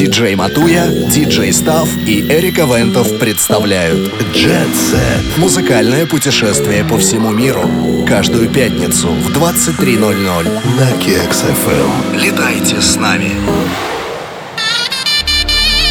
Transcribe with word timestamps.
Диджей 0.00 0.34
Матуя, 0.34 0.86
диджей 0.86 1.52
Став 1.52 1.86
и 2.06 2.22
Эрика 2.22 2.62
Вентов 2.62 3.18
представляют 3.18 4.10
Jet 4.32 4.72
Set. 4.72 5.38
Музыкальное 5.38 6.06
путешествие 6.06 6.84
по 6.84 6.96
всему 6.96 7.32
миру. 7.32 7.70
Каждую 8.08 8.48
пятницу 8.48 9.08
в 9.08 9.30
23.00 9.30 10.78
на 10.78 10.98
Кекс 11.02 11.44
FM. 11.44 12.18
Летайте 12.18 12.80
с 12.80 12.96
нами. 12.96 13.32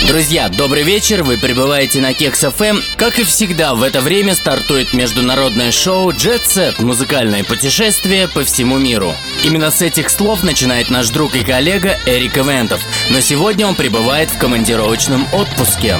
Друзья, 0.10 0.50
добрый 0.50 0.82
вечер, 0.82 1.21
вы 1.21 1.38
пребываете 1.38 2.02
на 2.02 2.16
Кекс 2.16 2.39
ФМ. 2.39 2.80
Как 2.98 3.20
и 3.20 3.23
всегда, 3.23 3.75
в 3.75 3.84
это 3.84 4.02
время 4.02 4.34
стартует 4.34 4.92
международное 4.96 5.71
шоу 5.71 6.10
Jet 6.10 6.42
Set– 6.48 6.74
музыкальное 6.84 7.43
путешествие 7.43 8.28
по 8.28 8.43
всему 8.43 8.80
миру. 8.80 9.14
Именно 9.43 9.70
с 9.70 9.84
этих 9.84 10.10
слов 10.10 10.42
начинает 10.42 10.89
наш 10.89 11.11
друг 11.11 11.36
и 11.36 11.43
коллега 11.43 11.96
Эрик 12.07 12.39
Ивентов, 12.39 12.82
но 13.11 13.20
сегодня 13.20 13.68
он 13.68 13.75
пребывает 13.75 14.32
в 14.32 14.39
командировочном 14.39 15.28
отпуске. 15.32 15.97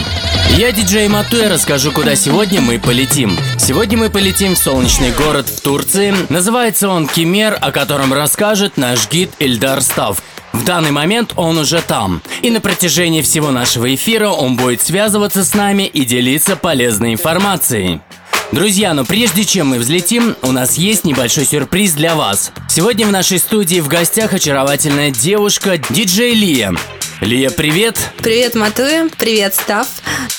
Я, 0.58 0.72
диджей 0.72 1.08
Матуя, 1.08 1.48
расскажу, 1.48 1.92
куда 1.92 2.16
сегодня 2.16 2.62
мы 2.62 2.80
полетим. 2.80 3.38
Сегодня 3.60 4.00
мы 4.00 4.10
полетим 4.10 4.56
в 4.56 4.58
солнечный 4.58 5.12
город 5.12 5.48
в 5.48 5.62
Турции. 5.62 6.16
Называется 6.30 6.90
он 6.90 7.08
Кемер, 7.08 7.56
о 7.62 7.72
котором 7.72 8.12
расскажет 8.12 8.76
наш 8.76 9.08
гид 9.08 9.30
Ильдар 9.38 9.84
Став. 9.84 10.20
В 10.54 10.64
данный 10.64 10.92
момент 10.92 11.34
он 11.36 11.58
уже 11.58 11.82
там. 11.82 12.22
И 12.42 12.50
на 12.50 12.62
протяжении 12.62 13.22
всего 13.22 13.52
нашего 13.52 13.94
эфира 13.94 14.30
он 14.30 14.56
будет 14.56 14.82
связываться 14.82 15.44
с 15.44 15.54
нами 15.54 15.84
и 15.84 16.06
делиться 16.06 16.56
полезной 16.56 17.14
информацией. 17.14 18.02
Друзья, 18.52 18.96
но 18.96 19.06
прежде 19.06 19.46
чем 19.46 19.68
мы 19.68 19.78
взлетим, 19.78 20.36
у 20.42 20.52
нас 20.52 20.76
есть 20.76 21.06
небольшой 21.06 21.46
сюрприз 21.46 21.94
для 21.94 22.16
вас. 22.16 22.52
Сегодня 22.68 23.06
в 23.06 23.12
нашей 23.12 23.38
студии 23.38 23.80
в 23.80 23.88
гостях 23.88 24.34
очаровательная 24.34 25.12
девушка 25.12 25.78
диджей 25.78 26.34
Лия. 26.34 26.74
Лия, 27.22 27.52
привет! 27.52 28.00
Привет, 28.18 28.56
Матуя, 28.56 29.08
привет, 29.18 29.54
Став. 29.54 29.88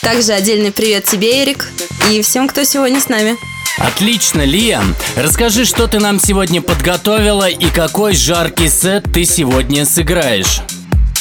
Также 0.01 0.33
отдельный 0.33 0.73
привет 0.73 1.05
тебе, 1.05 1.45
Эрик, 1.45 1.69
и 2.11 2.21
всем, 2.23 2.49
кто 2.49 2.65
сегодня 2.65 3.01
с 3.01 3.09
нами. 3.09 3.37
Отлично, 3.79 4.45
Лия. 4.45 4.83
Расскажи, 5.17 5.65
что 5.65 5.87
ты 5.87 5.99
нам 5.99 6.19
сегодня 6.19 6.61
подготовила 6.61 7.49
и 7.49 7.71
какой 7.71 8.15
жаркий 8.15 8.69
сет 8.69 9.05
ты 9.13 9.25
сегодня 9.25 9.87
сыграешь. 9.87 10.61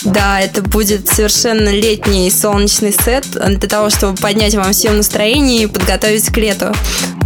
Да, 0.03 0.39
это 0.39 0.61
будет 0.61 1.07
совершенно 1.09 1.69
летний 1.69 2.31
солнечный 2.31 2.93
сет 2.93 3.25
для 3.31 3.67
того, 3.67 3.89
чтобы 3.89 4.17
поднять 4.17 4.55
вам 4.55 4.71
всем 4.71 4.97
настроение 4.97 5.63
и 5.63 5.67
подготовить 5.67 6.29
к 6.31 6.37
лету. 6.37 6.73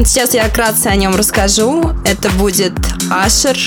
Сейчас 0.05 0.33
я 0.33 0.45
вкратце 0.45 0.87
о 0.87 0.95
нем 0.95 1.15
расскажу. 1.15 1.91
Это 2.03 2.29
будет 2.31 2.73
Asher, 3.11 3.57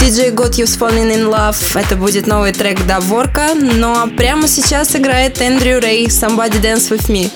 DJ 0.00 0.34
Got 0.34 0.52
You 0.52 0.66
Falling 0.66 1.14
in 1.14 1.30
Love. 1.30 1.56
Это 1.74 1.96
будет 1.96 2.26
новый 2.26 2.52
трек 2.52 2.84
Даворка. 2.86 3.54
Ну 3.54 3.92
а 3.92 4.06
прямо 4.06 4.46
сейчас 4.46 4.94
играет 4.94 5.40
Эндрю 5.40 5.80
Рэй 5.80 6.06
Somebody 6.06 6.60
Dance 6.60 6.90
With 6.90 7.08
Me, 7.08 7.30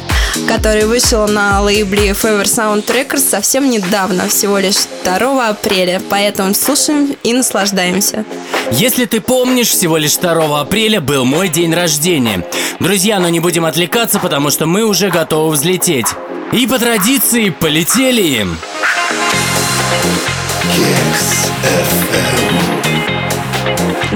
который 0.47 0.85
вышел 0.85 1.27
на 1.27 1.63
лейбле 1.63 2.11
Fever 2.11 2.45
Sound 2.45 2.87
Records 2.87 3.29
совсем 3.31 3.71
недавно, 3.71 4.29
всего 4.29 4.59
лишь 4.59 4.87
2 5.05 5.49
апреля. 5.49 6.03
Поэтому 6.11 6.55
слушаем 6.55 7.17
и 7.23 7.33
наслаждаемся. 7.33 8.25
Если 8.73 9.07
ты 9.07 9.21
помнишь, 9.21 9.71
всего 9.71 9.97
лишь 9.97 10.17
2 10.17 10.61
апреля 10.61 11.01
был 11.07 11.25
мой 11.25 11.49
день 11.49 11.73
рождения. 11.73 12.45
Друзья, 12.81 13.21
но 13.21 13.29
не 13.29 13.39
будем 13.39 13.65
отвлекаться, 13.65 14.19
потому 14.19 14.51
что 14.51 14.67
мы 14.67 14.85
уже 14.85 15.09
готовы 15.09 15.53
взлететь. 15.53 16.09
И 16.53 16.67
по 16.67 16.79
традиции 16.79 17.51
полетели! 17.51 18.47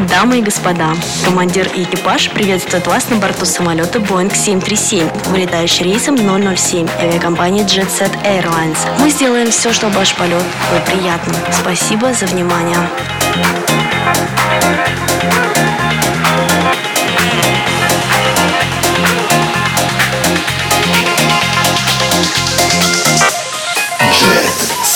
Дамы 0.09 0.39
и 0.39 0.43
господа, 0.43 0.91
командир 1.25 1.69
и 1.75 1.85
экипаж 1.85 2.31
приветствуют 2.31 2.87
вас 2.89 3.09
на 3.09 3.17
борту 3.17 3.45
самолета 3.45 3.99
Boeing 3.99 4.35
737, 4.35 5.09
вылетающий 5.29 5.85
рейсом 5.85 6.17
007 6.17 6.89
авиакомпании 6.99 7.65
Jet 7.65 7.89
Set 7.89 8.11
Airlines. 8.25 8.79
Мы 8.99 9.11
сделаем 9.11 9.51
все, 9.51 9.73
чтобы 9.73 9.95
ваш 9.95 10.15
полет 10.17 10.43
был 10.73 10.81
приятным. 10.87 11.37
Спасибо 11.53 12.13
за 12.13 12.27
внимание. 12.27 12.79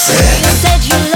said. 0.04 0.38
You 0.44 0.50
said 0.60 0.84
you 0.84 1.13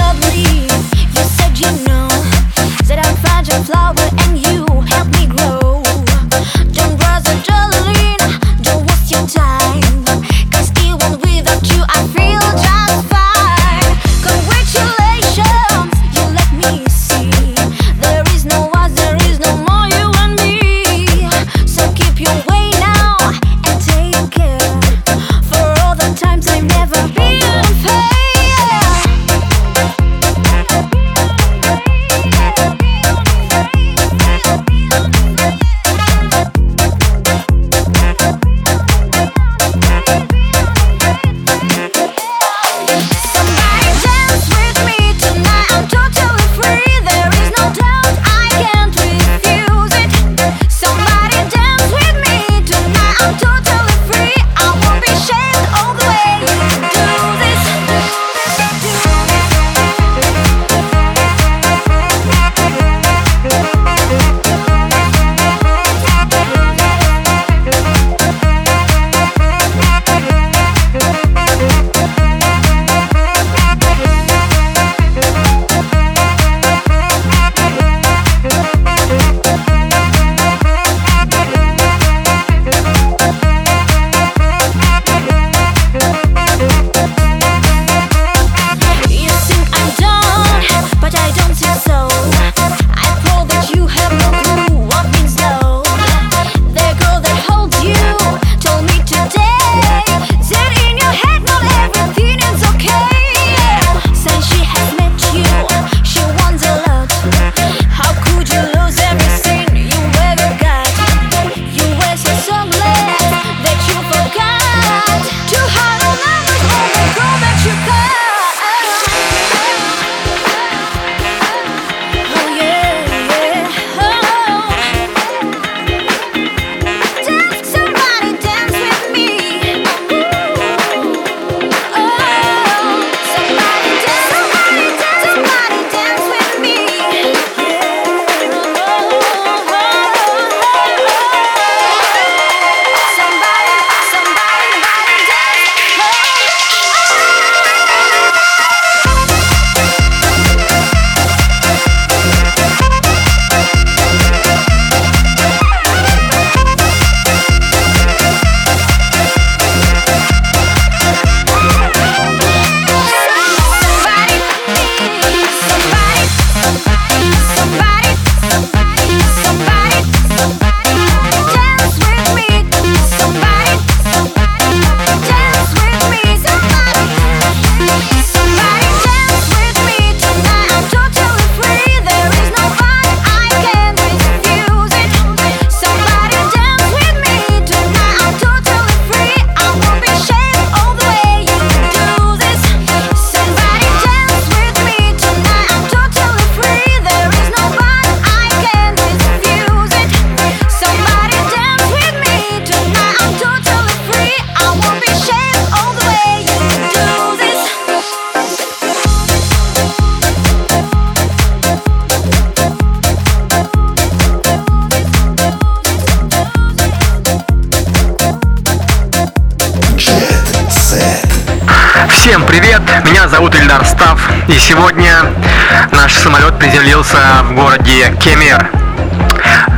приземлился 226.79 227.17
в 227.43 227.55
городе 227.55 228.15
Кемер. 228.21 228.69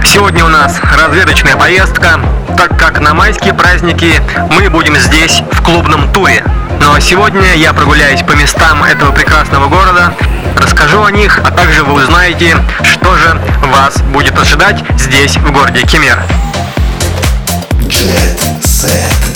Сегодня 0.05 0.45
у 0.45 0.49
нас 0.49 0.79
разведочная 0.95 1.55
поездка, 1.55 2.19
так 2.55 2.77
как 2.77 2.99
на 2.99 3.15
майские 3.15 3.55
праздники 3.55 4.21
мы 4.51 4.69
будем 4.69 4.95
здесь 4.97 5.41
в 5.51 5.63
клубном 5.63 6.11
туре. 6.13 6.43
Но 6.79 6.99
сегодня 6.99 7.55
я 7.55 7.73
прогуляюсь 7.73 8.21
по 8.21 8.33
местам 8.33 8.83
этого 8.83 9.11
прекрасного 9.13 9.67
города, 9.67 10.13
расскажу 10.57 11.03
о 11.03 11.11
них, 11.11 11.39
а 11.39 11.49
также 11.49 11.83
вы 11.83 12.03
узнаете, 12.03 12.55
что 12.83 13.15
же 13.15 13.35
вас 13.73 13.99
будет 14.13 14.37
ожидать 14.37 14.83
здесь, 14.97 15.37
в 15.37 15.51
городе 15.51 15.81
Кемер. 15.81 16.21
Jet 17.87 18.39
Set. 18.61 19.30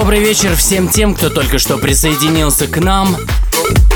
Добрый 0.00 0.20
вечер 0.20 0.54
всем 0.54 0.88
тем, 0.88 1.12
кто 1.12 1.28
только 1.28 1.58
что 1.58 1.76
присоединился 1.76 2.68
к 2.68 2.78
нам. 2.78 3.16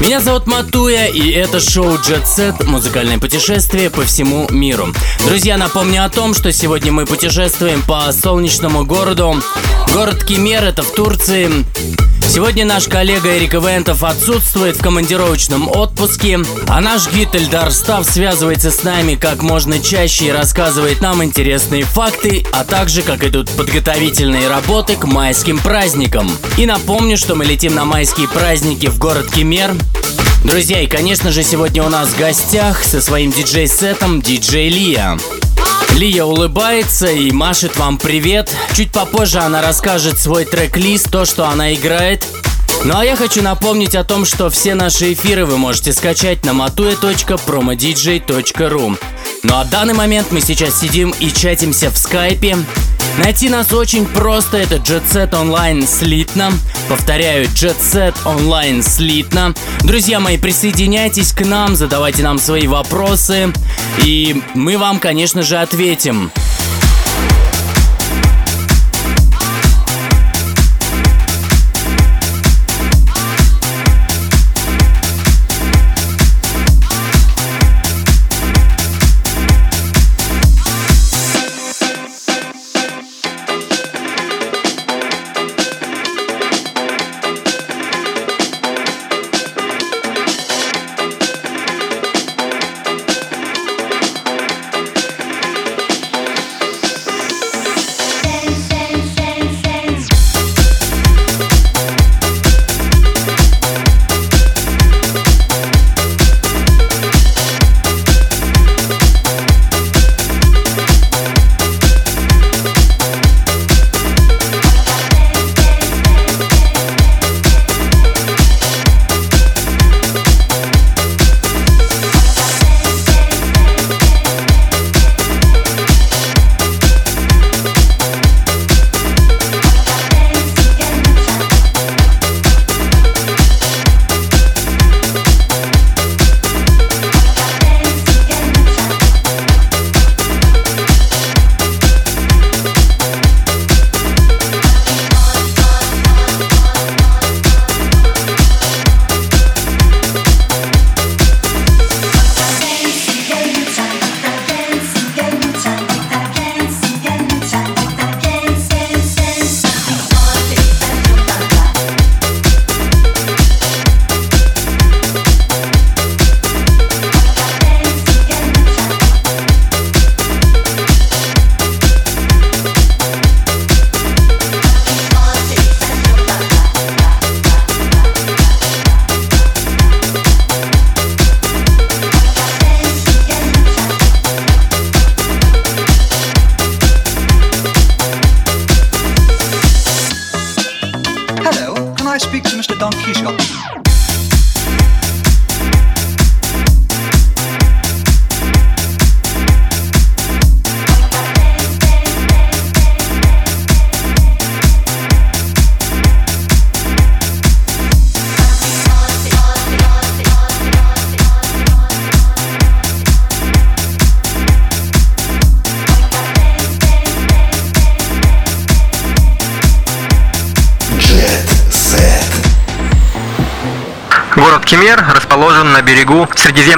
Меня 0.00 0.20
зовут 0.20 0.48
Матуя, 0.48 1.06
и 1.06 1.30
это 1.30 1.60
шоу 1.60 1.92
Jet 1.92 2.24
Set 2.24 2.66
музыкальное 2.66 3.20
путешествие 3.20 3.88
по 3.88 4.02
всему 4.02 4.48
миру. 4.50 4.88
Друзья, 5.24 5.56
напомню 5.56 6.04
о 6.04 6.08
том, 6.08 6.34
что 6.34 6.52
сегодня 6.52 6.90
мы 6.90 7.06
путешествуем 7.06 7.82
по 7.82 8.10
солнечному 8.10 8.84
городу. 8.84 9.36
Город 9.94 10.24
Кемер, 10.24 10.64
это 10.64 10.82
в 10.82 10.90
Турции. 10.90 11.48
Сегодня 12.32 12.64
наш 12.64 12.88
коллега 12.88 13.36
Эрик 13.36 13.54
Ивентов 13.56 14.02
отсутствует 14.02 14.78
в 14.78 14.82
командировочном 14.82 15.68
отпуске, 15.68 16.40
а 16.66 16.80
наш 16.80 17.12
гид 17.12 17.34
Эльдар 17.34 17.70
Став 17.70 18.08
связывается 18.08 18.70
с 18.70 18.84
нами 18.84 19.16
как 19.16 19.42
можно 19.42 19.78
чаще 19.78 20.28
и 20.28 20.30
рассказывает 20.30 21.02
нам 21.02 21.22
интересные 21.22 21.82
факты, 21.82 22.42
а 22.50 22.64
также 22.64 23.02
как 23.02 23.22
идут 23.22 23.50
подготовительные 23.50 24.48
работы 24.48 24.96
к 24.96 25.04
майским 25.04 25.58
праздникам. 25.58 26.30
И 26.56 26.64
напомню, 26.64 27.18
что 27.18 27.34
мы 27.34 27.44
летим 27.44 27.74
на 27.74 27.84
майские 27.84 28.28
праздники 28.28 28.86
в 28.86 28.96
город 28.96 29.26
Кемер. 29.30 29.74
Друзья, 30.42 30.80
и 30.80 30.86
конечно 30.86 31.32
же 31.32 31.42
сегодня 31.42 31.82
у 31.84 31.90
нас 31.90 32.08
в 32.08 32.18
гостях 32.18 32.82
со 32.82 33.02
своим 33.02 33.30
диджей-сетом 33.30 34.22
диджей 34.22 34.70
Лия. 34.70 35.18
Лия 35.94 36.24
улыбается 36.24 37.06
и 37.06 37.30
машет 37.30 37.76
вам 37.76 37.98
привет. 37.98 38.50
Чуть 38.74 38.90
попозже 38.92 39.38
она 39.38 39.62
расскажет 39.62 40.18
свой 40.18 40.44
трек-лист, 40.44 41.08
то, 41.10 41.24
что 41.24 41.48
она 41.48 41.72
играет. 41.74 42.26
Ну 42.84 42.96
а 42.96 43.04
я 43.04 43.14
хочу 43.14 43.42
напомнить 43.42 43.94
о 43.94 44.02
том, 44.02 44.24
что 44.24 44.50
все 44.50 44.74
наши 44.74 45.12
эфиры 45.12 45.46
вы 45.46 45.58
можете 45.58 45.92
скачать 45.92 46.44
на 46.44 46.50
matue.promodj.ru. 46.50 48.98
Ну 49.44 49.54
а 49.54 49.62
в 49.64 49.70
данный 49.70 49.94
момент 49.94 50.32
мы 50.32 50.40
сейчас 50.40 50.80
сидим 50.80 51.14
и 51.20 51.30
чатимся 51.30 51.90
в 51.90 51.96
скайпе. 51.96 52.56
Найти 53.18 53.48
нас 53.48 53.72
очень 53.72 54.06
просто, 54.06 54.56
это 54.56 54.76
Jet 54.76 55.02
Set 55.10 55.30
Online 55.32 55.86
слитно. 55.86 56.50
Повторяю, 56.88 57.44
Jet 57.46 57.76
Set 57.78 58.14
Online 58.24 58.82
слитно. 58.82 59.54
Друзья 59.82 60.18
мои, 60.18 60.38
присоединяйтесь 60.38 61.32
к 61.32 61.44
нам, 61.44 61.76
задавайте 61.76 62.22
нам 62.22 62.38
свои 62.38 62.66
вопросы, 62.66 63.52
и 64.02 64.42
мы 64.54 64.78
вам, 64.78 64.98
конечно 64.98 65.42
же, 65.42 65.58
ответим. 65.58 66.30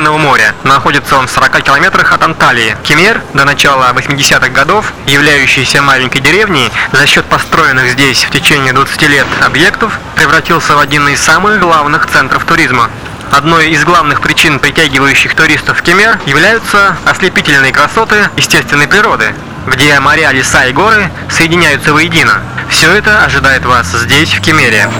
Средиземного 0.04 0.18
моря. 0.18 0.54
Находится 0.64 1.16
он 1.16 1.26
в 1.26 1.30
40 1.30 1.62
километрах 1.62 2.12
от 2.12 2.22
Анталии. 2.22 2.76
Кемер 2.82 3.22
до 3.32 3.44
начала 3.44 3.90
80-х 3.94 4.48
годов, 4.50 4.92
являющийся 5.06 5.80
маленькой 5.80 6.20
деревней, 6.20 6.70
за 6.92 7.06
счет 7.06 7.24
построенных 7.24 7.90
здесь 7.90 8.24
в 8.24 8.30
течение 8.30 8.74
20 8.74 9.02
лет 9.08 9.26
объектов, 9.44 9.98
превратился 10.14 10.76
в 10.76 10.78
один 10.78 11.08
из 11.08 11.20
самых 11.20 11.58
главных 11.58 12.06
центров 12.06 12.44
туризма. 12.44 12.90
Одной 13.32 13.70
из 13.70 13.82
главных 13.84 14.20
причин, 14.20 14.58
притягивающих 14.58 15.34
туристов 15.34 15.78
в 15.78 15.82
Кемер, 15.82 16.18
являются 16.26 16.96
ослепительные 17.06 17.72
красоты 17.72 18.28
естественной 18.36 18.86
природы, 18.86 19.34
где 19.66 19.98
моря, 20.00 20.32
леса 20.32 20.66
и 20.66 20.72
горы 20.72 21.10
соединяются 21.30 21.94
воедино. 21.94 22.42
Все 22.68 22.92
это 22.92 23.24
ожидает 23.24 23.64
вас 23.64 23.86
здесь, 23.86 24.34
в 24.34 24.40
Кемере. 24.42 24.90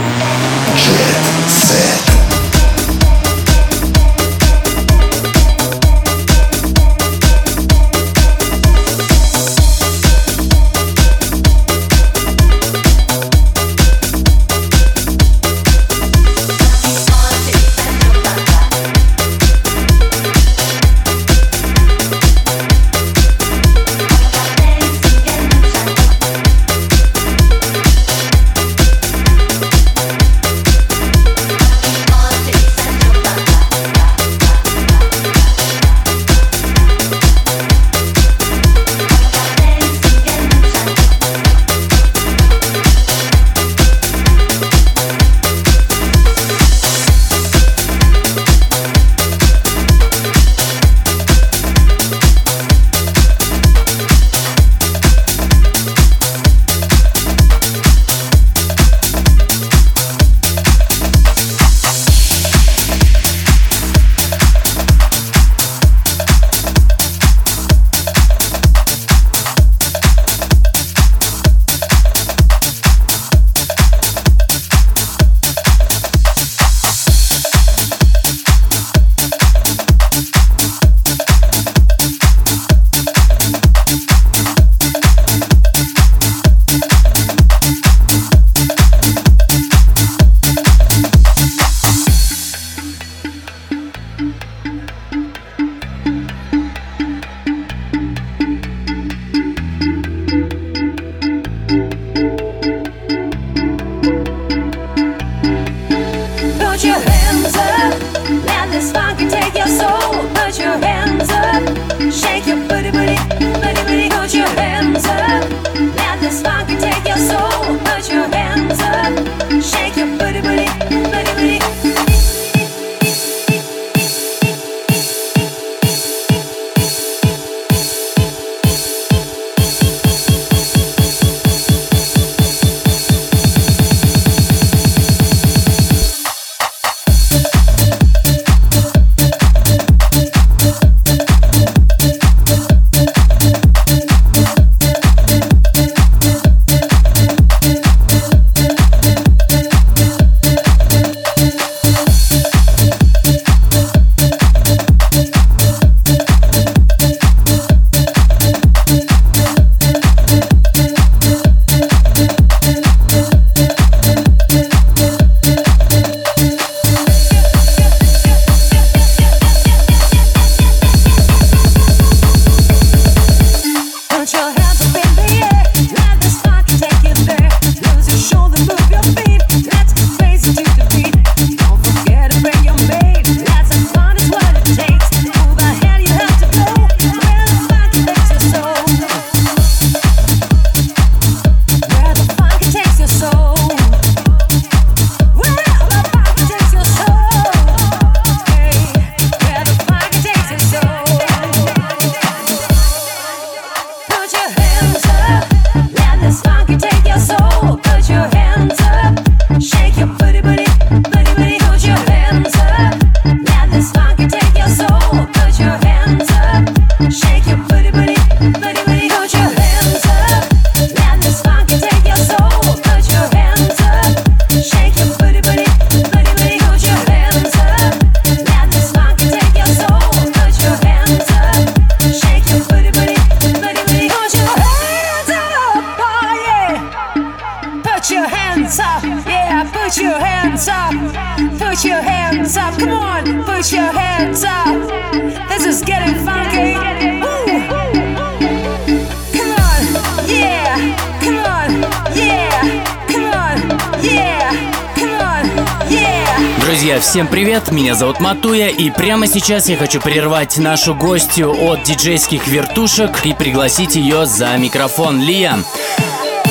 Всем 257.15 257.29
привет, 257.29 257.71
меня 257.71 257.95
зовут 257.95 258.19
Матуя, 258.19 258.67
и 258.67 258.91
прямо 258.91 259.29
сейчас 259.29 259.69
я 259.69 259.77
хочу 259.77 260.01
прервать 260.01 260.59
нашу 260.59 260.97
гостью 260.97 261.55
от 261.69 261.85
диджейских 261.85 262.49
вертушек 262.49 263.25
и 263.25 263.33
пригласить 263.33 263.95
ее 263.95 264.27
за 264.27 264.57
микрофон. 264.57 265.23
Лия, 265.23 265.61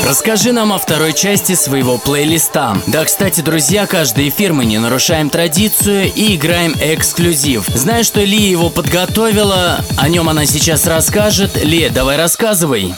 Расскажи 0.07 0.53
нам 0.53 0.71
о 0.71 0.77
второй 0.77 1.11
части 1.11 1.53
своего 1.53 1.97
плейлиста. 1.97 2.77
Да, 2.87 3.03
кстати, 3.03 3.41
друзья, 3.41 3.85
каждый 3.87 4.29
эфир 4.29 4.53
мы 4.53 4.63
не 4.63 4.77
нарушаем 4.77 5.29
традицию 5.29 6.09
и 6.13 6.37
играем 6.37 6.73
эксклюзив. 6.79 7.67
Знаю, 7.75 8.05
что 8.05 8.21
Лия 8.21 8.49
его 8.49 8.69
подготовила, 8.69 9.81
о 9.97 10.07
нем 10.07 10.29
она 10.29 10.45
сейчас 10.45 10.87
расскажет. 10.87 11.61
Лия, 11.61 11.89
давай 11.89 12.15
рассказывай. 12.15 12.95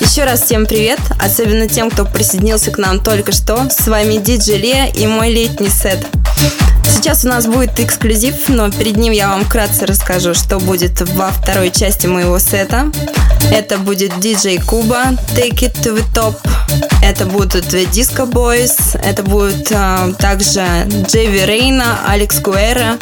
Еще 0.00 0.24
раз 0.24 0.42
всем 0.42 0.66
привет, 0.66 0.98
особенно 1.22 1.68
тем, 1.68 1.92
кто 1.92 2.06
присоединился 2.06 2.72
к 2.72 2.78
нам 2.78 2.98
только 2.98 3.30
что. 3.30 3.70
С 3.70 3.86
вами 3.86 4.16
диджей 4.16 4.58
Лия 4.58 4.86
и 4.86 5.06
мой 5.06 5.30
летний 5.30 5.68
сет. 5.68 6.04
Сейчас 6.84 7.24
у 7.24 7.28
нас 7.28 7.46
будет 7.46 7.78
эксклюзив, 7.80 8.48
но 8.48 8.70
перед 8.70 8.96
ним 8.96 9.12
я 9.12 9.28
вам 9.28 9.44
вкратце 9.44 9.86
расскажу, 9.86 10.34
что 10.34 10.58
будет 10.58 11.00
во 11.12 11.30
второй 11.30 11.70
части 11.70 12.06
моего 12.06 12.38
сета. 12.38 12.90
Это 13.50 13.78
будет 13.78 14.12
DJ 14.14 14.64
Куба, 14.64 15.12
Take 15.36 15.60
It 15.60 15.74
to 15.82 15.96
the 15.96 16.04
Top. 16.14 16.93
Это 17.04 17.26
будут 17.26 17.66
Disco 17.66 18.26
Boys. 18.26 18.98
Это 19.04 19.22
будет 19.22 19.70
э, 19.70 20.14
также 20.18 20.64
Джейви 21.06 21.44
Рейна, 21.44 21.98
Алекс 22.08 22.40
Гуэра 22.40 22.96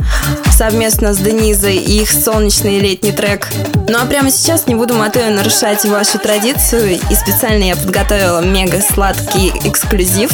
совместно 0.52 1.14
с 1.14 1.18
Денизой 1.18 1.76
и 1.76 2.02
их 2.02 2.10
солнечный 2.10 2.78
летний 2.78 3.12
трек. 3.12 3.48
Ну 3.88 3.98
а 4.00 4.06
прямо 4.06 4.30
сейчас 4.30 4.66
не 4.66 4.74
буду 4.74 4.94
мотою 4.94 5.34
нарушать 5.34 5.84
вашу 5.84 6.18
традицию 6.18 6.98
и 6.98 7.14
специально 7.14 7.64
я 7.64 7.76
подготовила 7.76 8.44
мега 8.44 8.80
сладкий 8.80 9.52
эксклюзив. 9.64 10.30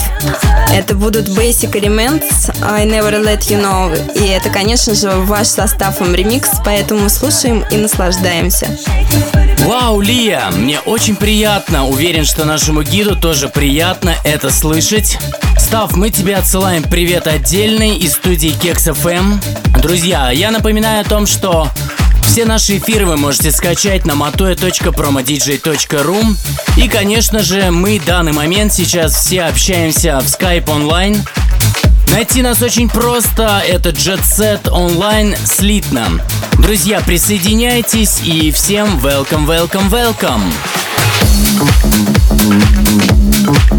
Это 0.74 0.94
будут 0.94 1.28
Basic 1.28 1.72
Elements, 1.72 2.54
I 2.62 2.87
Never 2.87 3.22
Let 3.22 3.48
You 3.48 3.62
Know. 3.62 4.18
И 4.22 4.28
это, 4.28 4.50
конечно 4.50 4.94
же, 4.94 5.11
ваш 5.11 5.46
составом 5.46 6.14
ремикс, 6.14 6.50
поэтому 6.64 7.09
слушаем 7.09 7.64
и 7.70 7.76
наслаждаемся. 7.76 8.66
Вау, 9.61 10.00
Лия, 10.00 10.50
мне 10.52 10.81
очень 10.81 11.16
приятно. 11.16 11.87
Уверен, 11.87 12.24
что 12.24 12.44
нашему 12.44 12.83
гиду 12.83 13.16
тоже 13.16 13.48
приятно 13.58 14.14
это 14.22 14.50
слышать. 14.50 15.18
Став, 15.58 15.96
мы 15.96 16.10
тебе 16.10 16.36
отсылаем 16.36 16.84
привет 16.84 17.26
отдельный 17.26 17.98
из 17.98 18.12
студии 18.12 18.50
Кекс 18.50 18.86
FM. 18.86 19.42
Друзья, 19.82 20.30
я 20.30 20.52
напоминаю 20.52 21.00
о 21.00 21.04
том, 21.04 21.26
что 21.26 21.68
все 22.22 22.44
наши 22.44 22.78
эфиры 22.78 23.04
вы 23.04 23.16
можете 23.16 23.50
скачать 23.50 24.06
на 24.06 24.12
matoya.promodj.ru 24.12 26.36
И, 26.76 26.86
конечно 26.86 27.42
же, 27.42 27.72
мы 27.72 27.98
в 27.98 28.04
данный 28.04 28.30
момент 28.30 28.72
сейчас 28.72 29.16
все 29.16 29.42
общаемся 29.42 30.20
в 30.20 30.26
Skype 30.26 30.70
онлайн. 30.70 31.20
Найти 32.12 32.42
нас 32.42 32.62
очень 32.62 32.88
просто, 32.88 33.60
это 33.66 33.88
Jet 33.88 34.20
Set 34.20 34.66
Online 34.66 35.36
слитно. 35.44 36.24
Друзья, 36.60 37.00
присоединяйтесь 37.00 38.20
и 38.22 38.52
всем 38.52 39.00
welcome, 39.00 39.48
welcome, 39.48 39.90
welcome. 39.90 40.44
Thank 43.48 43.78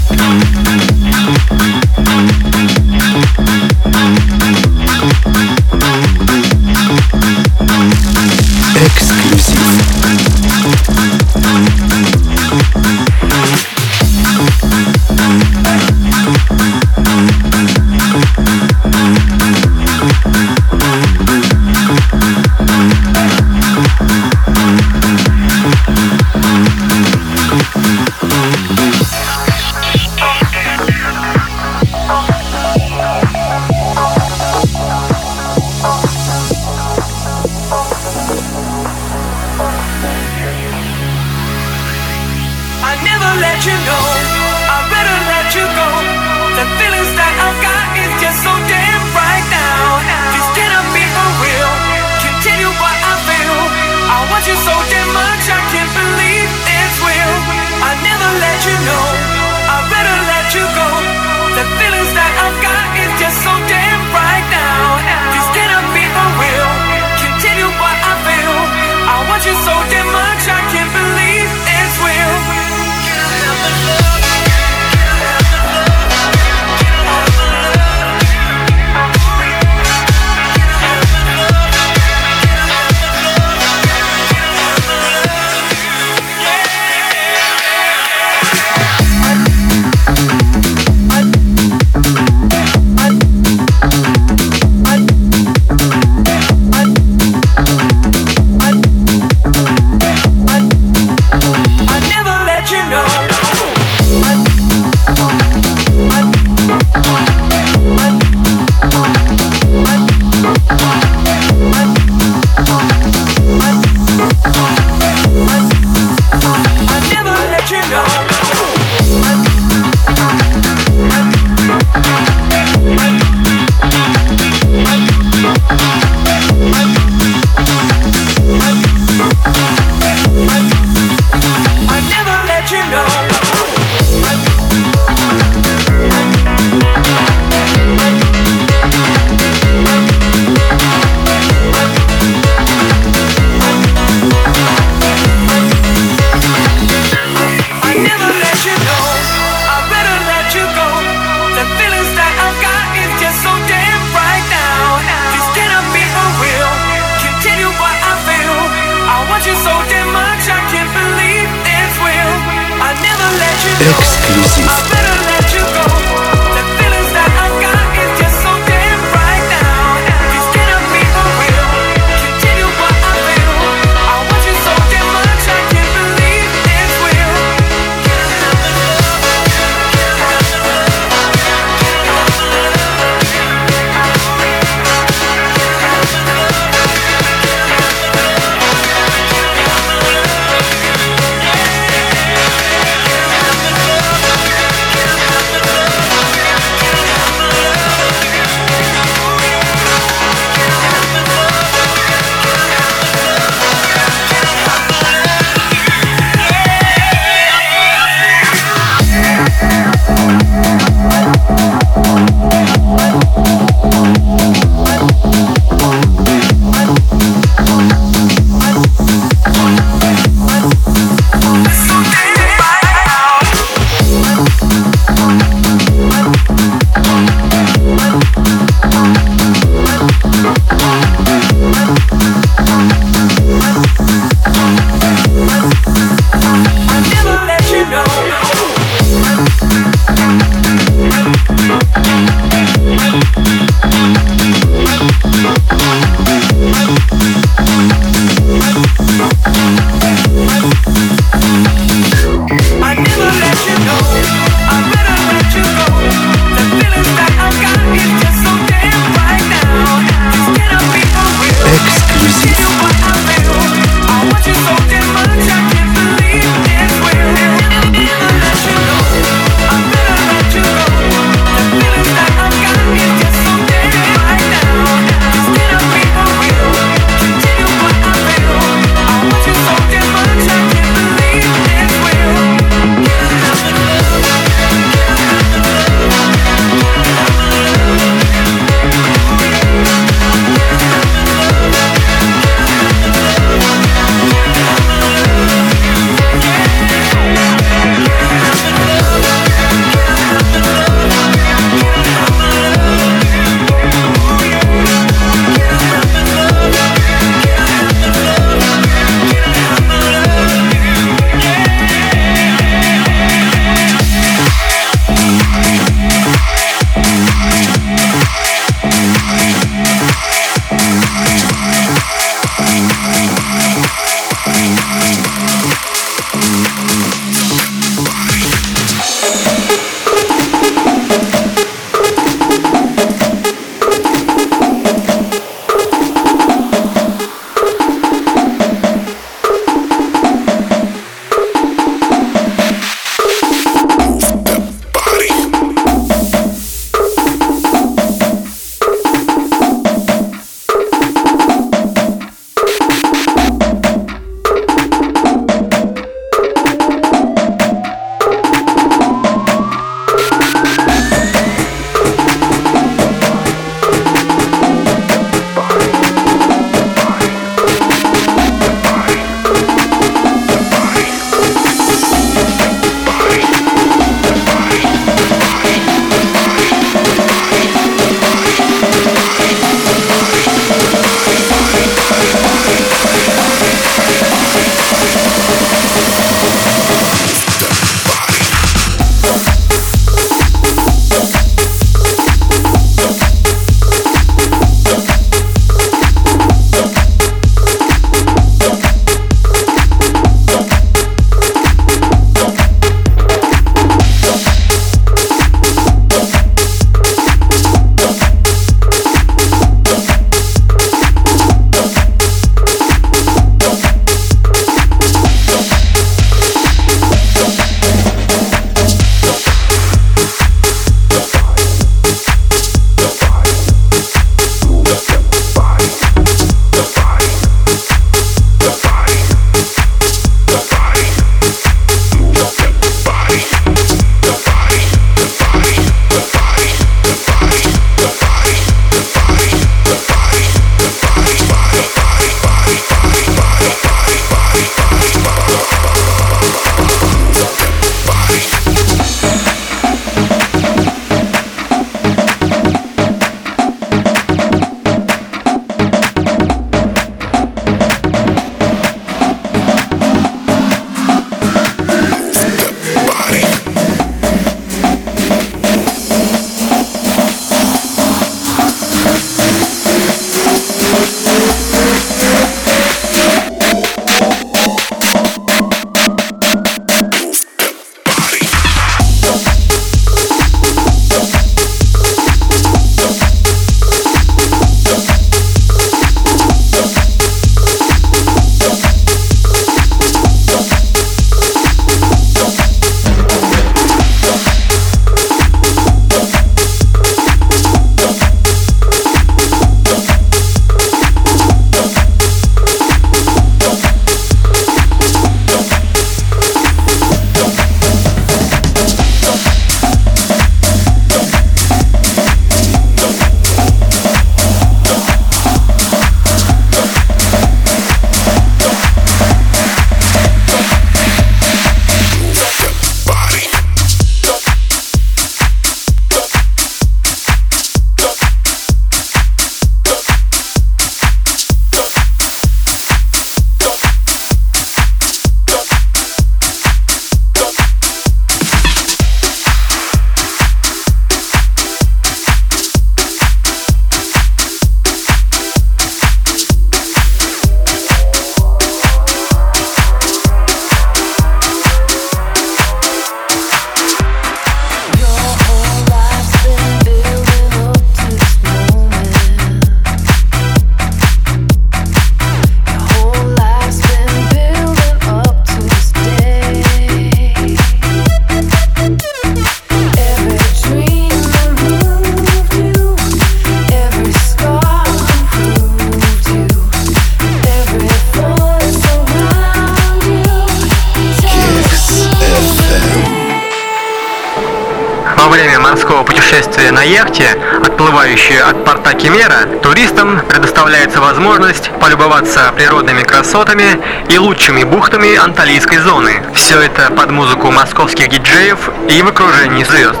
природными 592.58 593.04
красотами 593.04 593.78
и 594.10 594.18
лучшими 594.18 594.64
бухтами 594.64 595.14
анталийской 595.14 595.78
зоны. 595.78 596.24
Все 596.34 596.60
это 596.60 596.90
под 596.90 597.12
музыку 597.12 597.52
московских 597.52 598.08
диджеев 598.08 598.70
и 598.88 599.00
в 599.00 599.06
окружении 599.06 599.62
звезд. 599.62 600.00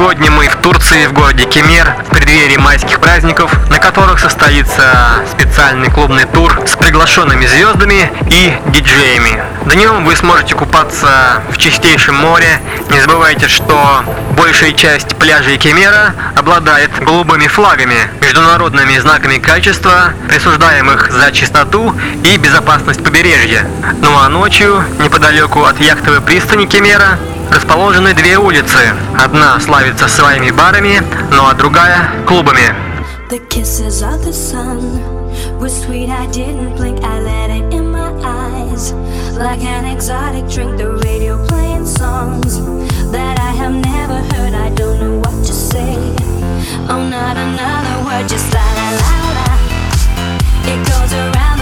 Сегодня 0.00 0.30
мы 0.30 0.48
в 0.48 0.56
Турции, 0.56 1.06
в 1.08 1.12
городе 1.12 1.44
Кемер, 1.44 1.94
в 2.06 2.10
преддверии 2.14 2.56
майских 2.56 3.00
праздников, 3.00 3.52
на 3.68 3.78
которых 3.78 4.18
состоится 4.18 5.22
специальный 5.30 5.90
клубный 5.90 6.24
тур 6.24 6.58
с 6.66 6.74
приглашенными 6.74 7.44
звездами 7.44 8.10
и 8.30 8.58
диджеями. 8.68 9.42
Днем 9.66 10.06
вы 10.06 10.16
сможете 10.16 10.54
купаться 10.54 11.42
в 11.50 11.58
чистейшем 11.58 12.14
море. 12.14 12.62
Не 12.88 12.98
забывайте, 12.98 13.46
что 13.48 14.02
большая 14.38 14.72
часть 14.72 15.16
пляжей 15.16 15.58
Кемера 15.58 16.14
обладает 16.34 16.90
голубыми 17.04 17.46
флагами, 17.46 17.98
международными 18.22 18.96
знаками 19.00 19.36
качества, 19.36 20.14
присуждаемых 20.30 21.12
за 21.12 21.30
чистоту 21.30 21.94
и 22.24 22.38
безопасность 22.38 23.04
побережья. 23.04 23.66
Ну 24.00 24.18
а 24.18 24.30
ночью, 24.30 24.82
неподалеку 24.98 25.62
от 25.64 25.78
яхтовой 25.78 26.22
пристани 26.22 26.64
Кемера, 26.64 27.18
расположены 27.52 28.14
две 28.14 28.38
улицы. 28.38 28.94
Одна 29.18 29.60
славится 29.60 30.08
своими 30.08 30.50
барами, 30.50 31.02
ну 31.32 31.46
а 31.46 31.54
другая– 31.54 32.10
клубами. 32.26 32.74
Oh, 48.12 48.26
just 48.28 48.52
la 48.52 48.60
la 48.60 48.90
la 49.00 49.12
la 49.36 49.46
It 50.66 50.78
goes 50.86 51.12
around 51.14 51.59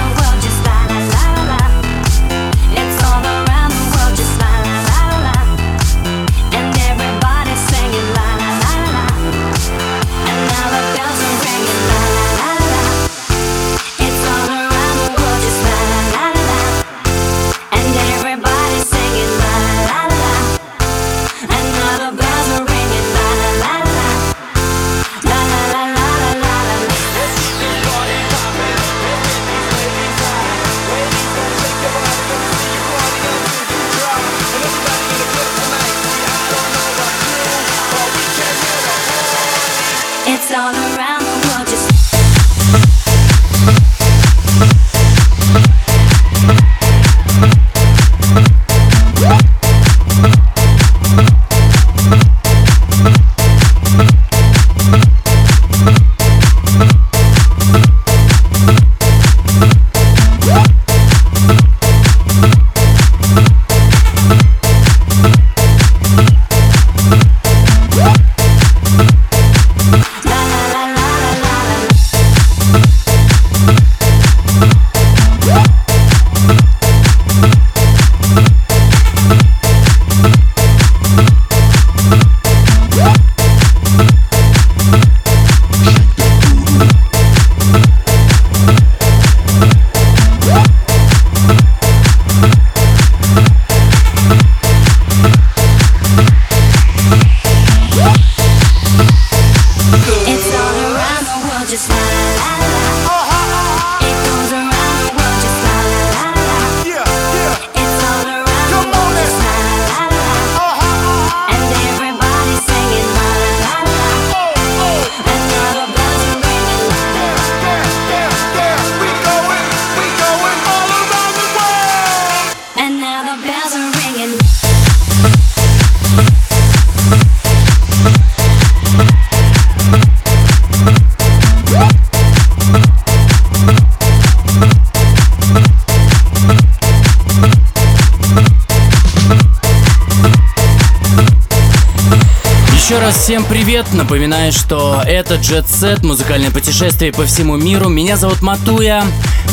привет. 143.69 143.93
Напоминаю, 143.93 144.51
что 144.51 145.03
это 145.05 145.35
Jet 145.35 145.67
Set, 145.67 146.03
музыкальное 146.03 146.51
путешествие 146.51 147.13
по 147.13 147.27
всему 147.27 147.59
миру. 147.59 147.91
Меня 147.91 148.17
зовут 148.17 148.41
Матуя. 148.41 149.05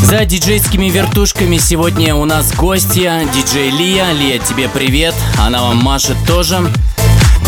За 0.03 0.23
диджейскими 0.23 0.89
вертушками 0.89 1.57
сегодня 1.57 2.15
у 2.15 2.23
нас 2.23 2.53
гостья, 2.53 3.27
диджей 3.33 3.71
Лия. 3.71 4.13
Лия, 4.13 4.39
тебе 4.39 4.69
привет. 4.69 5.13
Она 5.37 5.63
вам 5.63 5.83
машет 5.83 6.15
тоже. 6.25 6.61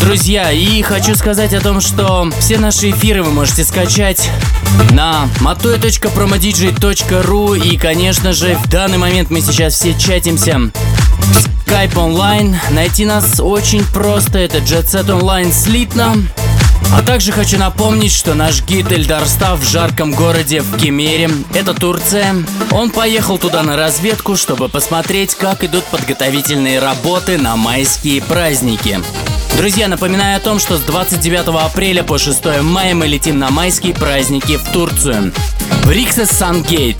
Друзья, 0.01 0.51
и 0.51 0.81
хочу 0.81 1.15
сказать 1.15 1.53
о 1.53 1.61
том, 1.61 1.79
что 1.79 2.29
все 2.41 2.57
наши 2.57 2.89
эфиры 2.89 3.23
вы 3.23 3.31
можете 3.31 3.63
скачать 3.63 4.29
на 4.91 5.29
matoe.promodj.ru 5.39 7.57
и, 7.57 7.77
конечно 7.77 8.33
же, 8.33 8.55
в 8.55 8.67
данный 8.67 8.97
момент 8.97 9.29
мы 9.29 9.39
сейчас 9.39 9.75
все 9.75 9.97
чатимся 9.97 10.69
Skype 11.65 11.93
Online. 11.93 12.57
Найти 12.71 13.05
нас 13.05 13.39
очень 13.39 13.85
просто, 13.85 14.39
это 14.39 14.57
Jet 14.57 14.83
Set 14.83 15.07
Online 15.07 15.53
слитно. 15.53 16.13
А 16.93 17.01
также 17.01 17.31
хочу 17.31 17.57
напомнить, 17.57 18.13
что 18.13 18.33
наш 18.33 18.63
гид 18.63 18.91
Эльдар 18.91 19.27
Став 19.27 19.59
в 19.59 19.69
жарком 19.69 20.11
городе 20.11 20.61
в 20.61 20.77
Кемере, 20.77 21.29
это 21.53 21.73
Турция. 21.73 22.35
Он 22.71 22.89
поехал 22.89 23.37
туда 23.37 23.61
на 23.63 23.75
разведку, 23.75 24.35
чтобы 24.35 24.69
посмотреть, 24.69 25.35
как 25.35 25.63
идут 25.63 25.83
подготовительные 25.85 26.79
работы 26.79 27.37
на 27.37 27.55
майские 27.55 28.21
праздники. 28.21 28.99
Друзья, 29.57 29.87
напоминаю 29.87 30.37
о 30.37 30.39
том, 30.39 30.59
что 30.59 30.77
с 30.77 30.81
29 30.81 31.47
апреля 31.65 32.03
по 32.03 32.17
6 32.17 32.61
мая 32.61 32.93
мы 32.93 33.07
летим 33.07 33.39
на 33.39 33.49
майские 33.49 33.93
праздники 33.93 34.57
в 34.57 34.71
Турцию. 34.71 35.33
В 35.83 35.91
Риксес 35.91 36.29
Сангейт. 36.29 36.97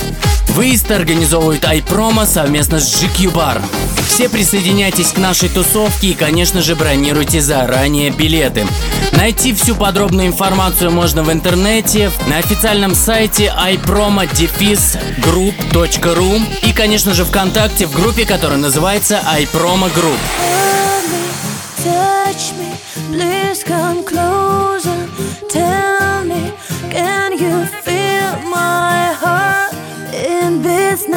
Выезд 0.50 0.90
организовывает 0.90 1.64
iPromo 1.64 2.26
совместно 2.26 2.80
с 2.80 3.04
GQ 3.04 3.32
Bar. 3.32 3.62
Все 4.08 4.28
присоединяйтесь 4.28 5.12
к 5.12 5.18
нашей 5.18 5.50
тусовке 5.50 6.08
и, 6.08 6.14
конечно 6.14 6.64
же, 6.64 6.76
бронируйте 6.76 7.42
заранее 7.42 8.10
билеты. 8.10 8.66
Найти 9.12 9.54
всю 9.54 9.76
подробную 9.76 10.28
информацию 10.28 10.92
можно 10.92 11.24
в 11.24 11.32
интернете, 11.32 12.12
на 12.28 12.38
официальном 12.38 12.94
сайте 12.96 13.54
ipromo-group.ru 13.58 16.42
и, 16.64 16.74
конечно 16.74 17.14
же, 17.14 17.24
ВКонтакте 17.26 17.88
в 17.88 17.94
группе, 17.94 18.26
которая 18.26 18.58
называется 18.58 19.22
iPromo 19.26 19.90
Group. 19.94 20.20
can 26.92 27.34
you 27.34 27.66
feel 27.84 28.40
my 28.50 29.14
heart 29.22 29.74
in 30.14 30.62
beats 30.64 31.08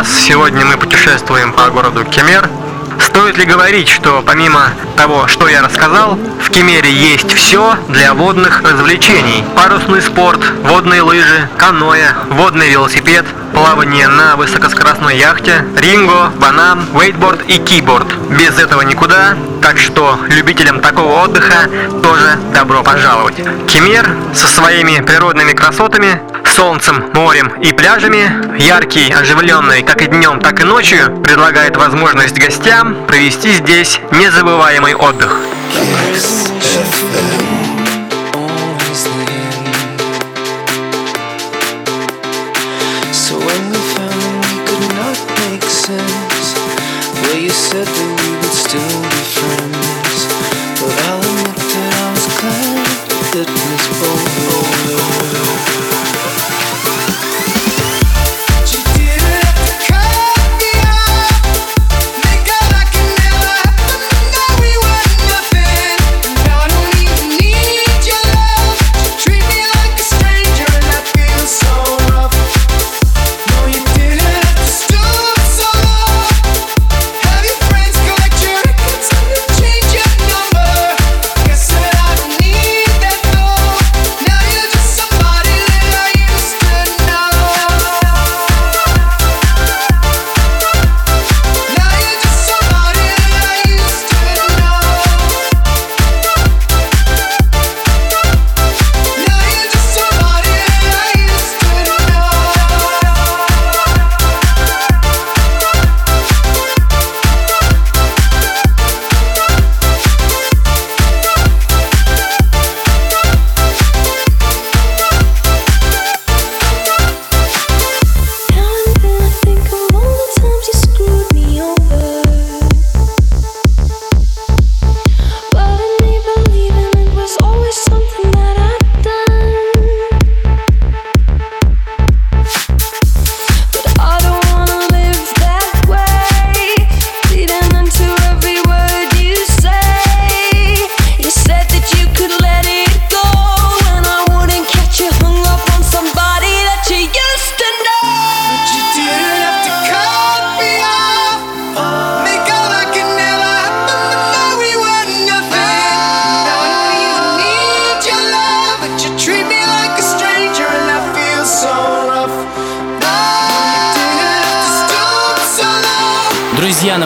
раз. 0.00 0.08
Сегодня 0.08 0.64
мы 0.64 0.76
путешествуем 0.78 1.52
по 1.52 1.68
городу 1.68 2.04
Кемер. 2.04 2.48
Стоит 3.00 3.36
ли 3.36 3.44
говорить, 3.44 3.88
что 3.88 4.22
помимо 4.26 4.70
того, 4.96 5.26
что 5.26 5.48
я 5.48 5.62
рассказал, 5.62 6.18
в 6.42 6.50
Кемере 6.50 6.90
есть 6.90 7.32
все 7.34 7.76
для 7.88 8.14
водных 8.14 8.62
развлечений. 8.62 9.44
Парусный 9.56 10.00
спорт, 10.00 10.40
водные 10.64 11.02
лыжи, 11.02 11.48
каноэ, 11.58 12.12
водный 12.30 12.70
велосипед, 12.70 13.26
плавание 13.52 14.08
на 14.08 14.36
высокоскоростной 14.36 15.18
яхте, 15.18 15.66
ринго, 15.76 16.30
банан, 16.40 16.86
вейтборд 16.94 17.42
и 17.48 17.58
киборд. 17.58 18.06
Без 18.30 18.58
этого 18.58 18.82
никуда, 18.82 19.36
так 19.60 19.78
что 19.78 20.18
любителям 20.28 20.80
такого 20.80 21.24
отдыха 21.24 21.68
тоже 22.02 22.38
добро 22.54 22.82
пожаловать. 22.82 23.36
Кемер 23.66 24.16
со 24.34 24.46
своими 24.46 25.00
природными 25.00 25.52
красотами, 25.52 26.20
солнцем, 26.60 27.10
морем 27.14 27.48
и 27.62 27.72
пляжами, 27.72 28.58
яркий, 28.58 29.10
оживленный 29.10 29.82
как 29.82 30.02
и 30.02 30.06
днем, 30.08 30.38
так 30.40 30.60
и 30.60 30.64
ночью, 30.64 31.18
предлагает 31.22 31.74
возможность 31.78 32.38
гостям 32.38 33.06
провести 33.06 33.52
здесь 33.52 33.98
незабываемый 34.12 34.94
отдых. 34.94 35.40
said 36.12 37.49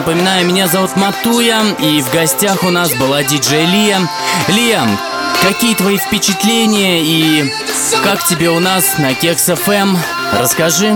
напоминаю, 0.05 0.45
меня 0.45 0.67
зовут 0.67 0.95
Матуя, 0.97 1.63
и 1.79 1.99
в 1.99 2.13
гостях 2.13 2.61
у 2.61 2.69
нас 2.69 2.93
была 2.93 3.23
диджей 3.23 3.65
Лия. 3.65 4.07
Лия, 4.47 4.87
какие 5.41 5.73
твои 5.73 5.97
впечатления 5.97 7.01
и 7.01 7.51
как 8.03 8.23
тебе 8.23 8.51
у 8.51 8.59
нас 8.59 8.99
на 8.99 9.15
Кекс 9.15 9.45
ФМ? 9.45 9.97
Расскажи. 10.37 10.95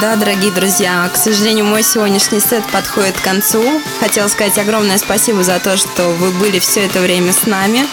Да, 0.00 0.16
дорогие 0.16 0.50
друзья, 0.50 1.10
к 1.12 1.18
сожалению, 1.18 1.66
мой 1.66 1.82
сегодняшний 1.82 2.40
сет 2.40 2.64
подходит 2.72 3.18
к 3.18 3.22
концу. 3.22 3.62
Хотела 4.00 4.28
сказать 4.28 4.56
огромное 4.56 4.96
спасибо 4.96 5.42
за 5.42 5.58
то, 5.58 5.76
что 5.76 6.08
вы 6.08 6.30
были 6.30 6.58
все 6.58 6.86
это 6.86 7.00
время 7.00 7.34
с 7.34 7.44
нами. 7.44 7.86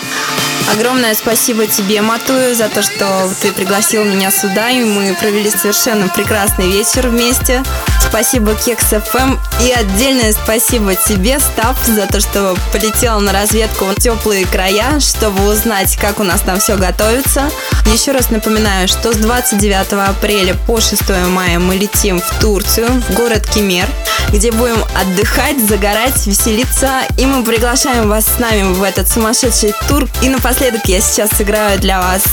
Огромное 0.74 1.16
спасибо 1.16 1.68
тебе, 1.68 2.02
Матую, 2.02 2.56
за 2.56 2.70
то, 2.70 2.82
что 2.82 3.30
ты 3.42 3.52
пригласил 3.52 4.06
меня 4.06 4.32
сюда, 4.32 4.70
и 4.70 4.86
мы 4.86 5.14
провели 5.16 5.50
совершенно 5.50 6.08
прекрасный 6.08 6.72
вечер 6.72 7.10
вместе. 7.10 7.62
Спасибо 8.10 8.56
Кекс 8.56 8.86
ФМ 8.86 9.36
и 9.62 9.72
отдельное 9.72 10.34
спасибо 10.34 10.96
тебе, 10.96 11.40
Став, 11.40 11.78
за 11.86 12.08
то, 12.08 12.20
что 12.20 12.56
полетел 12.72 13.20
на 13.20 13.32
разведку 13.32 13.86
в 13.86 13.96
теплые 13.96 14.46
края, 14.46 15.00
чтобы 15.00 15.48
узнать, 15.48 15.98
как 15.98 16.20
у 16.20 16.24
нас 16.24 16.42
там 16.42 16.60
все 16.60 16.76
готовится. 16.78 17.50
Еще 17.88 18.12
раз 18.12 18.30
напоминаю, 18.30 18.88
что 18.88 19.14
с 19.14 19.18
29 19.18 19.94
апреля 20.10 20.56
по 20.68 20.82
6 20.82 21.02
мая 21.30 21.60
мы 21.60 21.76
летим 21.76 22.20
в 22.20 22.40
Турцию, 22.42 22.90
в 23.10 23.14
город 23.14 23.48
Кемер, 23.54 23.88
где 24.30 24.52
будем 24.52 24.84
отдыхать, 25.00 25.60
загорать, 25.60 26.26
веселиться. 26.26 27.02
И 27.18 27.26
мы 27.26 27.44
приглашаем 27.44 28.10
вас 28.10 28.26
с 28.26 28.40
нами 28.40 28.74
в 28.74 28.84
этот 28.84 29.10
сумасшедший 29.10 29.74
тур. 29.88 30.08
И 30.22 30.30
напоследок 30.30 30.86
я 30.86 31.00
сейчас 31.00 31.30
сыграю 31.32 31.80
для 31.80 32.02
вас 32.02 32.24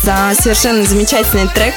совершенно 0.41 0.85
замечательный 0.85 1.49
трек. 1.49 1.75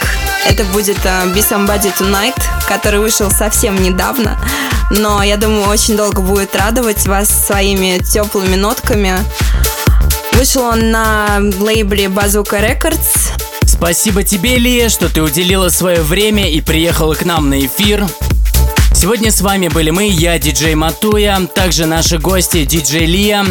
Это 0.48 0.64
будет 0.66 0.98
э, 1.04 1.26
Be 1.34 1.38
Somebody 1.38 1.91
Tonight, 1.98 2.39
который 2.68 3.00
вышел 3.00 3.32
совсем 3.32 3.82
недавно. 3.89 4.38
Но 4.91 5.23
я 5.23 5.38
думаю, 5.38 5.67
очень 5.67 5.97
долго 5.97 6.21
будет 6.21 6.55
радовать 6.55 7.05
вас 7.07 7.29
своими 7.29 7.99
теплыми 7.99 8.55
нотками. 8.55 9.13
Вышел 10.33 10.63
он 10.63 10.91
на 10.91 11.39
лейбле 11.59 12.05
Bazooka 12.05 12.61
Records. 12.61 13.31
Спасибо 13.65 14.23
тебе, 14.23 14.57
Лия, 14.57 14.89
что 14.89 15.09
ты 15.09 15.21
уделила 15.21 15.69
свое 15.69 16.01
время 16.01 16.49
и 16.49 16.61
приехала 16.61 17.13
к 17.13 17.25
нам 17.25 17.49
на 17.49 17.65
эфир. 17.65 18.05
Сегодня 18.93 19.31
с 19.31 19.41
вами 19.41 19.67
были 19.67 19.89
мы, 19.89 20.07
я, 20.07 20.39
диджей 20.39 20.75
Матуя, 20.75 21.39
также 21.53 21.86
наши 21.86 22.17
гости, 22.17 22.63
диджей 22.65 23.05
Лия 23.05 23.45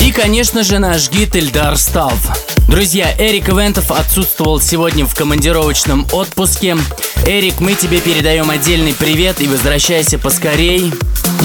и, 0.00 0.12
конечно 0.12 0.62
же, 0.62 0.78
наш 0.78 1.10
гид 1.10 1.34
Эльдар 1.34 1.76
Став. 1.76 2.14
Друзья, 2.68 3.14
Эрик 3.18 3.48
Ивентов 3.48 3.90
отсутствовал 3.90 4.60
сегодня 4.60 5.06
в 5.06 5.14
командировочном 5.14 6.06
отпуске. 6.12 6.76
Эрик, 7.26 7.60
мы 7.60 7.72
тебе 7.72 7.98
передаем 7.98 8.50
отдельный 8.50 8.92
привет 8.92 9.40
и 9.40 9.48
возвращайся 9.48 10.18
поскорей. 10.18 10.92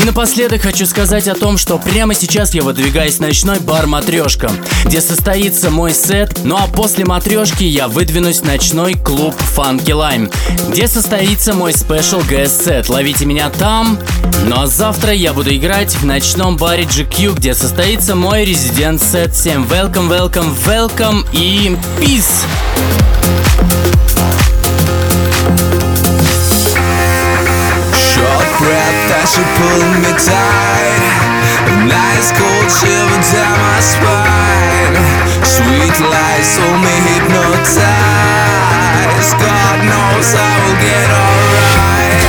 И 0.02 0.06
напоследок 0.06 0.64
хочу 0.64 0.86
сказать 0.86 1.28
о 1.28 1.36
том, 1.36 1.58
что 1.58 1.78
прямо 1.78 2.14
сейчас 2.14 2.54
я 2.54 2.62
выдвигаюсь 2.62 3.16
в 3.16 3.20
ночной 3.20 3.60
бар 3.60 3.86
Матрешка, 3.86 4.52
где 4.86 5.00
состоится 5.02 5.70
мой 5.70 5.94
сет, 5.94 6.40
ну 6.44 6.58
а 6.58 6.68
после 6.68 7.06
Матрешки 7.06 7.64
я 7.64 7.88
выдвинусь 7.88 8.40
в 8.40 8.46
ночной 8.46 8.96
клуб 8.96 9.36
Funky 9.56 9.86
Lime, 9.86 10.34
где 10.70 10.88
состоится 10.88 11.54
мой 11.54 11.74
спешл 11.74 12.22
ГС 12.22 12.66
сет. 12.66 12.90
Ловите 12.90 13.26
меня 13.26 13.50
там. 13.50 14.00
Ну 14.48 14.62
а 14.62 14.68
завтра 14.68 15.14
я 15.14 15.32
буду 15.32 15.56
играть 15.56 15.96
в 15.96 16.06
ночном 16.06 16.58
баре 16.58 16.84
GQ, 16.84 17.36
где 17.36 17.54
состоится 17.54 18.16
мой 18.16 18.46
резидент 18.46 19.02
сет. 19.02 19.34
Всем 19.34 19.64
welcome, 19.66 20.10
welcome, 20.10 20.56
welcome 20.66 21.13
Freedom 21.14 21.26
и 21.32 21.78
Peace. 22.00 22.46
Short 27.94 28.50
breath 28.58 29.12
as 29.22 29.38
you 29.38 29.46
pull 29.58 29.84
me 30.02 30.12
tight. 30.18 31.04
A 31.68 31.72
nice 31.86 32.32
cold 32.34 32.70
shiver 32.72 33.22
down 33.30 33.58
my 33.62 33.80
spine. 33.80 34.98
Sweet 35.44 35.98
lies 36.02 36.58
hold 36.58 36.80
me 36.82 36.96
hypnotized. 37.06 37.84
God 39.38 39.78
knows 39.86 40.34
I 40.34 40.54
will 40.66 40.78
get 40.82 41.10
alright. 41.14 42.26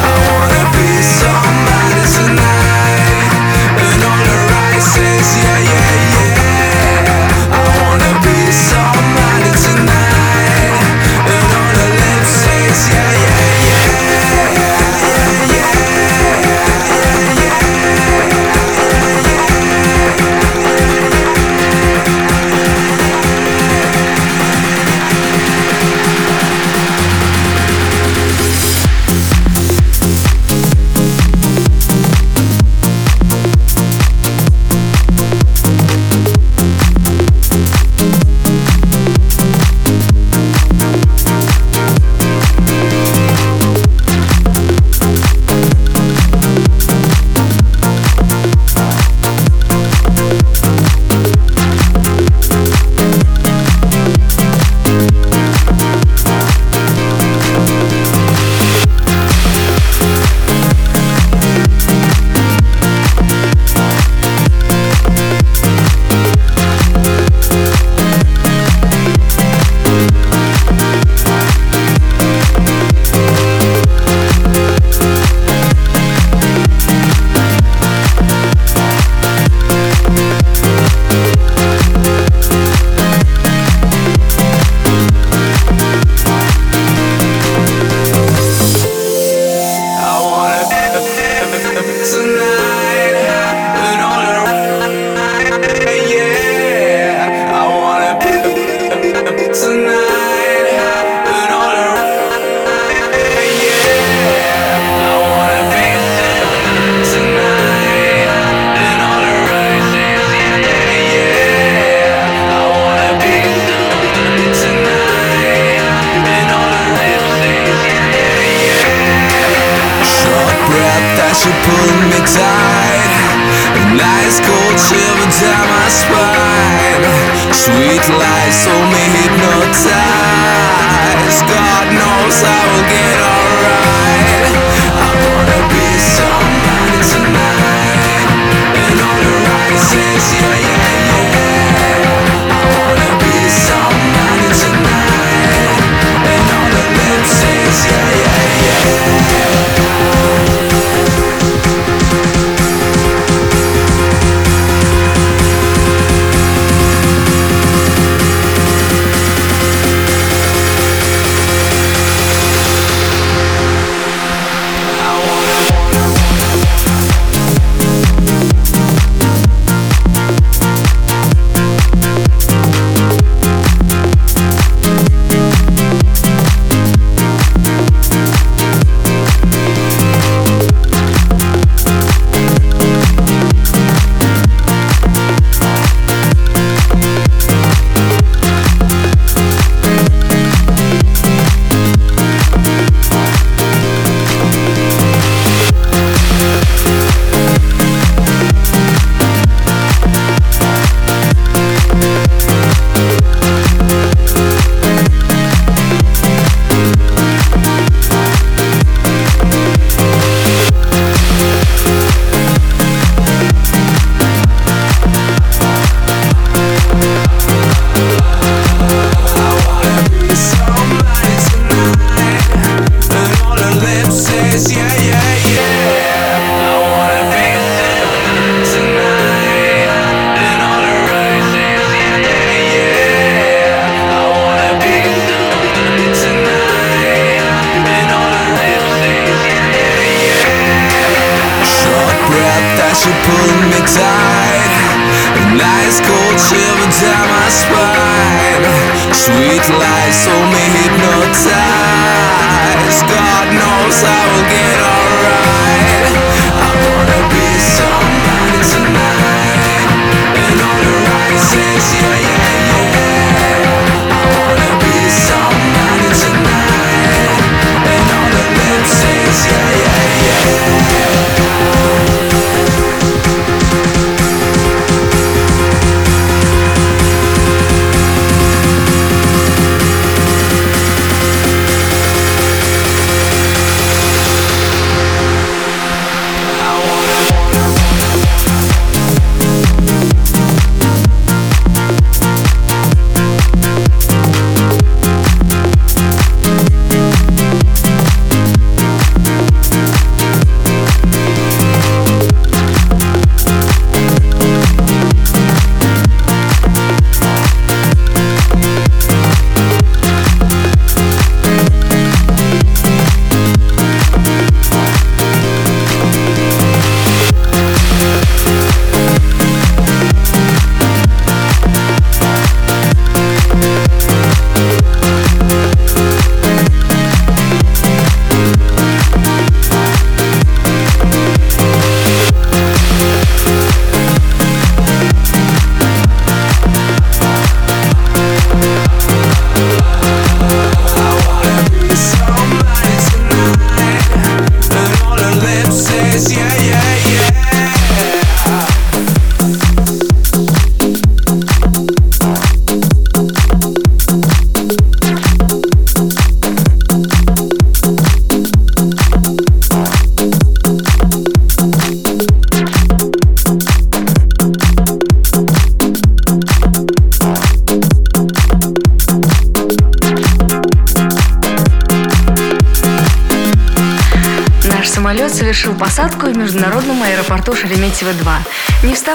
I 0.00 0.12
wanna 0.24 0.64
be 0.72 0.90
somebody 1.20 2.02
tonight. 2.16 3.04
And 3.84 4.00
all 4.02 4.22
the 4.24 4.36
right 4.48 4.80
says 4.80 5.28
yeah 5.36 5.58
yeah 5.60 6.08
yeah. 6.08 6.13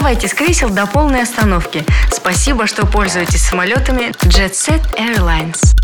вставайте 0.10 0.28
с 0.28 0.34
кресел 0.34 0.70
до 0.72 0.88
полной 0.88 1.22
остановки. 1.22 1.86
Спасибо, 2.12 2.66
что 2.66 2.88
пользуетесь 2.88 3.44
самолетами 3.44 4.12
JetSet 4.24 4.96
Airlines. 4.98 5.79